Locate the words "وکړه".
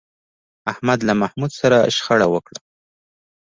2.33-2.59